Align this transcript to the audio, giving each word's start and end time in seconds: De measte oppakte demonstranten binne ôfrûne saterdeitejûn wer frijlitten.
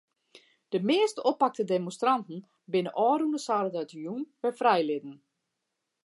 De 0.75 0.79
measte 0.89 1.21
oppakte 1.31 1.65
demonstranten 1.73 2.41
binne 2.75 2.91
ôfrûne 3.05 3.41
saterdeitejûn 3.45 4.23
wer 4.41 4.53
frijlitten. 4.59 5.15